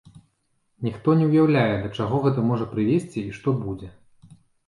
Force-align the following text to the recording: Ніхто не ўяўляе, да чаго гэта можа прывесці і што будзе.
Ніхто 0.87 1.13
не 1.19 1.25
ўяўляе, 1.31 1.75
да 1.83 1.91
чаго 1.97 2.21
гэта 2.25 2.39
можа 2.49 2.65
прывесці 2.73 3.19
і 3.27 3.31
што 3.39 3.49
будзе. 3.67 3.87